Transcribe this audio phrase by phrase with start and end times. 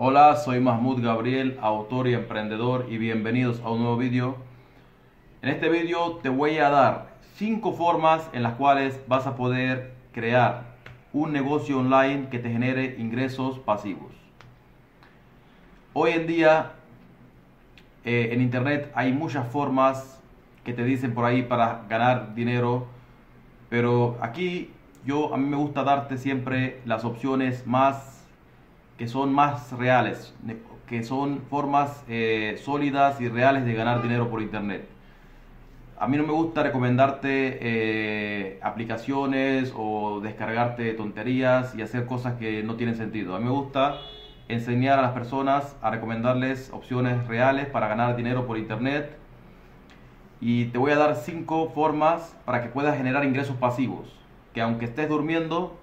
[0.00, 4.36] Hola, soy Mahmoud Gabriel, autor y emprendedor y bienvenidos a un nuevo vídeo.
[5.42, 9.94] En este vídeo te voy a dar 5 formas en las cuales vas a poder
[10.12, 10.76] crear
[11.12, 14.12] un negocio online que te genere ingresos pasivos.
[15.94, 16.74] Hoy en día
[18.04, 20.22] eh, en internet hay muchas formas
[20.62, 22.86] que te dicen por ahí para ganar dinero,
[23.68, 24.70] pero aquí
[25.04, 28.17] yo a mí me gusta darte siempre las opciones más
[28.98, 30.34] que son más reales,
[30.86, 34.88] que son formas eh, sólidas y reales de ganar dinero por internet.
[36.00, 42.62] A mí no me gusta recomendarte eh, aplicaciones o descargarte tonterías y hacer cosas que
[42.62, 43.34] no tienen sentido.
[43.34, 43.98] A mí me gusta
[44.48, 49.16] enseñar a las personas a recomendarles opciones reales para ganar dinero por internet.
[50.40, 54.08] Y te voy a dar cinco formas para que puedas generar ingresos pasivos.
[54.54, 55.78] Que aunque estés durmiendo,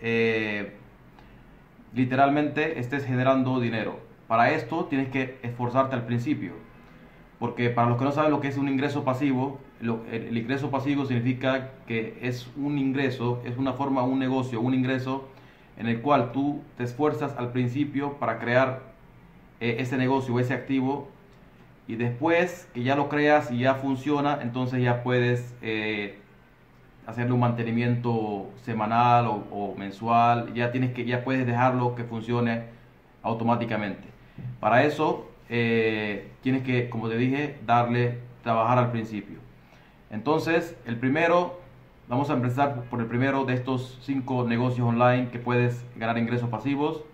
[0.00, 0.76] eh,
[1.94, 4.00] literalmente estés generando dinero.
[4.26, 6.52] Para esto tienes que esforzarte al principio.
[7.38, 11.06] Porque para los que no saben lo que es un ingreso pasivo, el, ingreso pasivo
[11.06, 15.28] significa que es un ingreso, es una forma, un negocio, un ingreso
[15.76, 18.82] en el cual tú te esfuerzas al principio para crear
[19.60, 21.08] eh, ese negocio, ese activo,
[21.86, 26.18] y después que ya lo creas y ya funciona, entonces ya puedes eh,
[27.08, 32.64] hacerle un mantenimiento semanal o, mensual, ya tienes que ya puedes dejarlo que funcione
[33.22, 34.06] automáticamente.
[34.60, 39.38] Para eso eh, tienes que, como te dije, darle trabajar al principio.
[40.10, 41.58] Entonces, el primero,
[42.08, 46.50] vamos a empezar por el primero de estos cinco negocios online que puedes ganar ingresos
[46.50, 47.04] pasivos.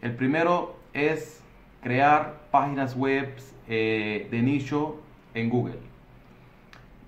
[0.00, 1.42] El primero es
[1.82, 3.28] crear páginas web
[3.68, 4.96] eh, de nicho
[5.34, 5.91] en Google.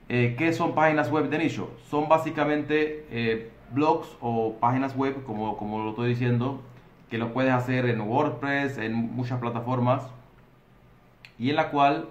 [0.09, 1.71] Eh, ¿Qué son páginas web de nicho?
[1.89, 6.61] Son básicamente eh, blogs o páginas web, como, como lo estoy diciendo,
[7.09, 10.03] que lo puedes hacer en WordPress, en muchas plataformas,
[11.39, 12.09] y en la cual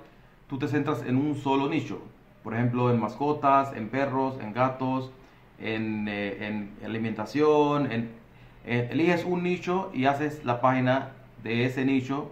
[0.47, 2.01] tú te centras en un solo nicho.
[2.43, 5.11] Por ejemplo, en mascotas, en perros, en gatos,
[5.59, 7.91] en, eh, alimentación.
[7.91, 8.23] En,
[8.65, 11.11] eliges un nicho y haces la página
[11.43, 12.31] de ese nicho.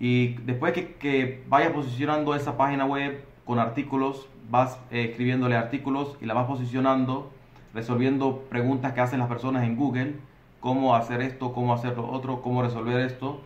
[0.00, 6.16] Y después que, que vayas posicionando esa página web con artículos, vas eh, escribiéndole artículos
[6.20, 7.30] y la vas posicionando,
[7.74, 10.16] resolviendo preguntas que hacen las personas en Google,
[10.60, 13.40] cómo hacer esto, cómo hacer lo otro, cómo resolver esto.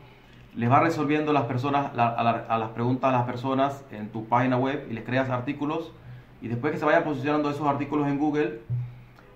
[0.54, 4.86] Les vas resolviendo las personas, a, las preguntas a las personas en tu página web
[4.90, 5.92] y les creas artículos
[6.40, 8.60] y después que se vayan posicionando esos artículos en Google,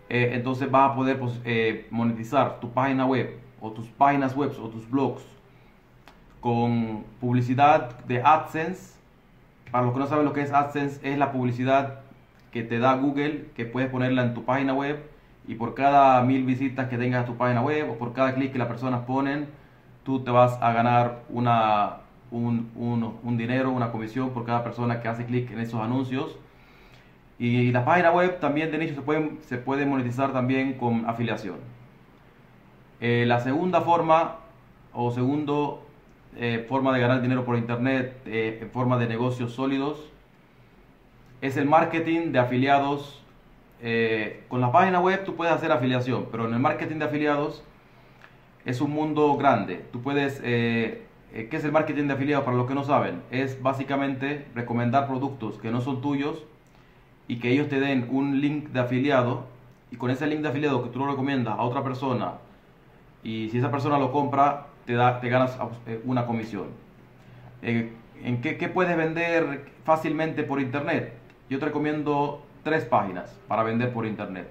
[0.09, 4.53] eh, entonces vas a poder pues, eh, monetizar tu página web o tus páginas web
[4.63, 5.23] o tus blogs
[6.41, 9.00] con publicidad de AdSense
[9.71, 12.01] para los que no saben lo que es AdSense, es la publicidad
[12.51, 15.09] que te da Google, que puedes ponerla en tu página web
[15.47, 18.53] y por cada mil visitas que tengas a tu página web o por cada clic
[18.53, 19.49] que las personas ponen,
[20.05, 21.99] tú te vas a ganar una,
[22.31, 22.71] un,
[23.23, 26.37] un, dinero, una comisión por cada persona que hace clic en esos anuncios.
[27.39, 31.57] Y la página web también de nicho se puede, se puede monetizar también con afiliación.
[33.01, 34.37] Eh, la segunda forma
[34.93, 35.87] o segundo
[36.37, 39.99] eh, forma de ganar dinero por internet eh, en forma de negocios sólidos
[41.41, 43.23] es el marketing de afiliados.
[43.83, 47.65] Eh, con la página web tú puedes hacer afiliación, pero en el marketing de afiliados
[48.65, 49.85] es un mundo grande.
[49.91, 51.01] Tú puedes, ¿qué
[51.51, 52.45] es el marketing de afiliados?
[52.45, 56.45] Para los que no saben, es básicamente recomendar productos que no son tuyos
[57.27, 59.47] y que ellos te den un link de afiliado
[59.91, 62.35] y con ese link de afiliado que tú lo recomiendas a otra persona
[63.23, 65.57] y si esa persona lo compra, te, da, te ganas
[65.87, 66.67] eh, una comisión.
[67.63, 67.93] Eh,
[68.25, 71.15] ¿En qué, puedes vender fácilmente por internet?
[71.49, 74.49] Yo te recomiendo tres páginas para vender por internet,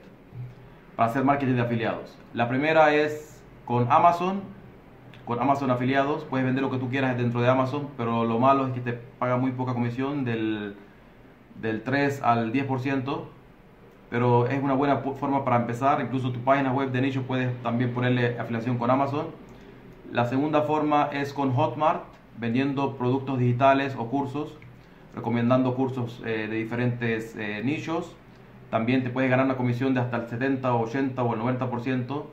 [0.95, 2.17] para hacer marketing de afiliados.
[2.33, 4.41] La primera es con Amazon,
[5.25, 8.67] con Amazon afiliados, puedes vender lo que tú quieras dentro de Amazon, pero lo malo
[8.67, 10.77] es que te paga muy poca comisión, del,
[11.61, 13.23] del 3 al 10%,
[14.09, 15.99] pero es una buena forma para empezar.
[15.99, 19.48] Incluso tu página web de nicho puedes también ponerle afiliación con Amazon.
[20.11, 22.01] La segunda forma es con Hotmart,
[22.39, 24.55] vendiendo productos digitales o cursos,
[25.15, 28.15] recomendando cursos eh, de diferentes eh, nichos.
[28.71, 32.23] También te puedes ganar una comisión de hasta el 70, 80 o el 90%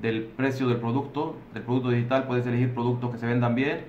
[0.00, 2.28] del precio del producto, del producto digital.
[2.28, 3.80] Puedes elegir productos que se vendan bien.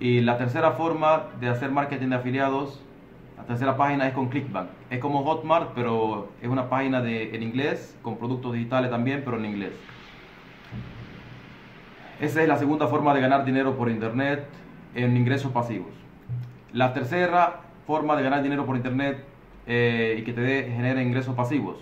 [0.00, 2.82] Y la tercera forma de hacer marketing de afiliados,
[3.36, 4.70] la tercera página es con Clickbank.
[4.90, 9.36] Es como Hotmart, pero es una página de, en inglés, con productos digitales también, pero
[9.36, 9.72] en inglés.
[12.20, 14.46] Esa es la segunda forma de ganar dinero por internet
[14.94, 15.88] en ingresos pasivos.
[16.70, 19.24] La tercera forma de ganar dinero por internet
[19.66, 21.78] eh, y que te genere ingresos pasivos,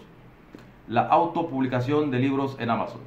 [0.87, 3.01] la autopublicación de libros en Amazon.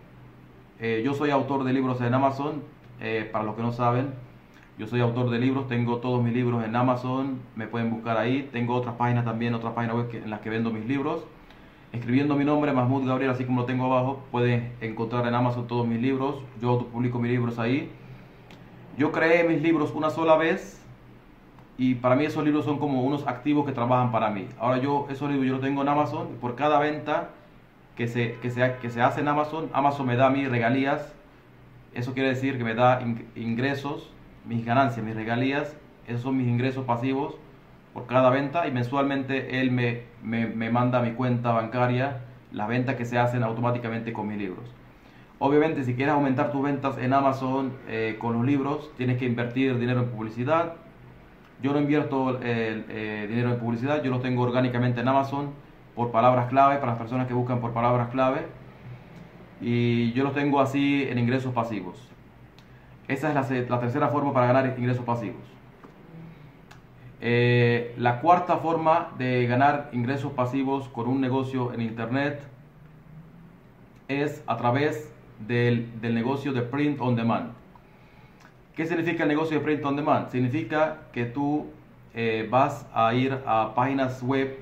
[0.79, 2.63] Eh, yo soy autor de libros en Amazon,
[2.99, 4.09] eh, para los que no saben,
[4.77, 8.49] yo soy autor de libros, tengo todos mis libros en Amazon, me pueden buscar ahí.
[8.51, 11.23] Tengo otras páginas también, otras páginas web en las que vendo mis libros.
[11.93, 15.85] Escribiendo mi nombre, Mahmoud Gabriel, así como lo tengo abajo, pueden encontrar en Amazon todos
[15.85, 16.41] mis libros.
[16.61, 17.91] Yo publico mis libros ahí.
[18.97, 20.81] Yo creé mis libros una sola vez
[21.77, 24.47] y para mí esos libros son como unos activos que trabajan para mí.
[24.57, 27.31] Ahora yo esos libros yo los tengo en Amazon y por cada venta
[27.97, 31.13] que se, que se, que se hace en Amazon, Amazon me da mis regalías.
[31.93, 33.01] Eso quiere decir que me da
[33.35, 34.09] ingresos,
[34.45, 35.75] mis ganancias, mis regalías.
[36.07, 37.35] Esos son mis ingresos pasivos
[37.93, 42.21] por cada venta y mensualmente él me, me, me manda a mi cuenta bancaria
[42.51, 44.65] las ventas que se hacen automáticamente con mis libros.
[45.39, 49.79] Obviamente, si quieres aumentar tus ventas en Amazon eh, con los libros, tienes que invertir
[49.79, 50.73] dinero en publicidad.
[51.63, 55.49] Yo no invierto eh, dinero en publicidad, yo lo tengo orgánicamente en Amazon
[55.95, 58.45] por palabras clave, para las personas que buscan por palabras clave.
[59.61, 62.09] Y yo lo tengo así en ingresos pasivos.
[63.07, 65.41] Esa es la, la tercera forma para ganar ingresos pasivos.
[67.23, 72.41] Eh, la cuarta forma de ganar ingresos pasivos con un negocio en Internet
[74.07, 75.13] es a través
[75.47, 77.51] del, negocio de print on demand.
[78.75, 80.29] ¿Qué significa el negocio de print on demand?
[80.31, 81.67] Significa que tú
[82.15, 84.57] eh, vas a ir a páginas web,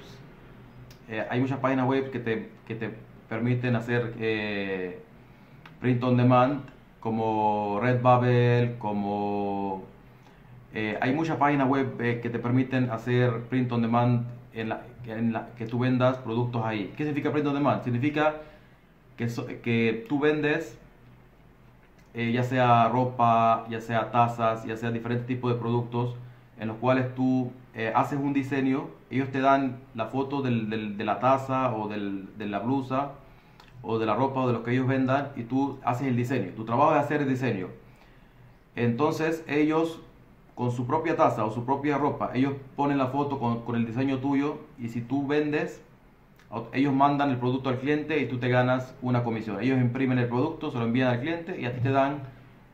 [1.07, 2.93] eh, hay muchas páginas web que te, que te
[3.29, 4.13] permiten hacer
[5.79, 6.63] print on demand,
[6.99, 9.85] como Redbubble, como...
[10.73, 15.79] hay muchas páginas web que te permiten hacer print on demand en la, que tú
[15.79, 16.93] vendas productos ahí.
[16.97, 17.83] ¿Qué significa print on demand?
[17.83, 18.35] Significa
[19.17, 20.77] que, tú vendes
[22.13, 26.15] eh, ya sea ropa, ya sea tazas, ya sea diferentes tipos de productos
[26.59, 31.19] en los cuales tú eh, haces un diseño, ellos te dan la foto de la
[31.19, 33.11] taza o de la blusa
[33.81, 36.51] o de la ropa o de lo que ellos vendan y tú haces el diseño.
[36.55, 37.67] Tu trabajo es hacer el diseño.
[38.75, 40.01] Entonces ellos
[40.59, 43.85] con su propia taza o su propia ropa, ellos ponen la foto con, con el
[43.85, 45.81] diseño tuyo y si tú vendes,
[46.73, 49.61] ellos mandan el producto al cliente y tú te ganas una comisión.
[49.61, 52.23] Ellos imprimen el producto, se lo envían al cliente y a ti te dan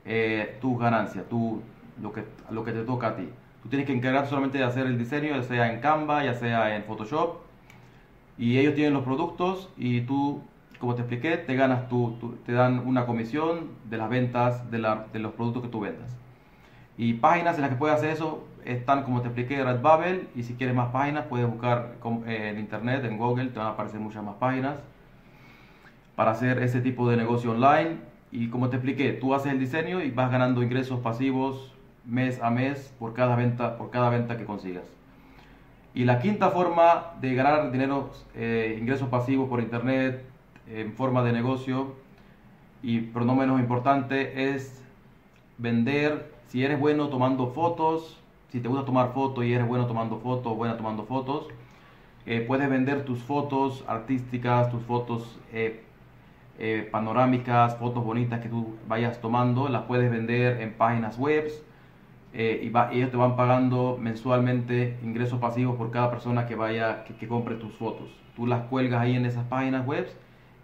[0.03, 1.61] eh, tus ganancias, tu,
[2.01, 3.29] lo, que, lo que te toca a ti.
[3.61, 6.75] Tú tienes que encargar solamente de hacer el diseño, ya sea en Canva, ya sea
[6.75, 7.35] en Photoshop.
[8.39, 10.41] Y ellos tienen los productos y tú,
[10.79, 15.05] como te expliqué, te ganas tu, te dan una comisión de las ventas de, la,
[15.13, 16.24] de los productos que tú vendas.
[16.97, 20.27] Y páginas en las que puedes hacer eso están, como te expliqué, Redbubble.
[20.35, 21.95] Y si quieres más páginas, puedes buscar
[22.25, 24.79] eh, en internet, en Google, te van a aparecer muchas más páginas
[26.15, 27.97] para hacer ese tipo de negocio online.
[28.31, 31.73] Y como te expliqué, tú haces el diseño y vas ganando ingresos pasivos
[32.05, 34.83] mes a mes por cada venta, por cada venta que consigas.
[35.93, 40.23] Y la quinta forma de ganar dinero, eh, ingresos pasivos por internet
[40.67, 41.95] en forma de negocio,
[42.83, 44.83] y pero no menos importante, es
[45.57, 48.19] vender si eres bueno tomando fotos,
[48.51, 51.47] si te gusta tomar fotos y eres bueno tomando fotos, buena tomando fotos,
[52.25, 55.83] eh, puedes vender tus fotos artísticas, tus fotos eh,
[56.57, 61.51] eh, panorámicas, fotos bonitas que tú vayas tomando, las puedes vender en páginas web
[62.33, 67.27] y, ellos te van pagando mensualmente ingresos pasivos por cada persona que vaya, que, que,
[67.27, 68.09] compre tus fotos.
[68.35, 70.09] Tú las cuelgas ahí en esas páginas web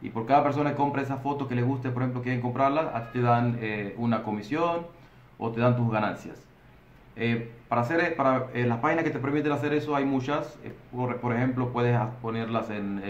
[0.01, 2.94] y por cada persona que compre esas fotos que les guste, por ejemplo, quieren comprarlas,
[2.94, 3.57] a ti te dan
[3.98, 4.86] una comisión
[5.41, 6.45] o te dan tus ganancias.
[7.15, 10.57] Eh, para hacer para eh, las páginas que te permiten hacer eso hay muchas.
[10.63, 13.01] Eh, por, ejemplo, puedes ponerlas en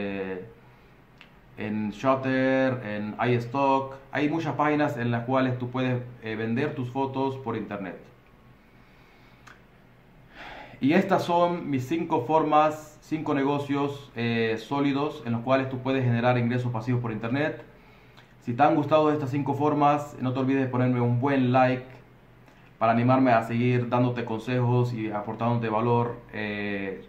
[1.57, 3.95] en Shutter, en iStock.
[4.11, 7.99] Hay muchas páginas en las cuales tú puedes vender tus fotos por internet.
[10.79, 14.11] Y estas son mis cinco formas, cinco negocios
[14.57, 17.63] sólidos en los cuales tú puedes generar ingresos pasivos por internet.
[18.39, 22.00] Si te han gustado estas cinco formas, no te olvides de ponerme un buen like
[22.81, 27.05] para animarme a seguir dándote consejos y aportándote valor eh,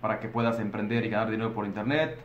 [0.00, 2.18] para que puedas emprender y ganar dinero por internet.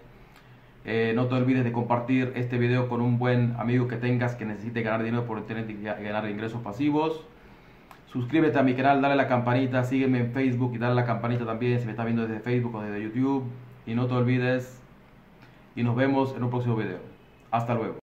[0.84, 4.46] Eh, no te olvides de compartir este video con un buen amigo que tengas que
[4.46, 7.24] necesite ganar dinero por internet y ganar ingresos pasivos.
[8.08, 11.80] Suscríbete a mi canal, dale la campanita, sígueme en Facebook y dale la campanita también
[11.80, 13.44] si me estás viendo desde Facebook o desde YouTube.
[13.86, 14.82] Y no te olvides
[15.76, 16.98] y nos vemos en un próximo video.
[17.52, 17.98] Hasta luego.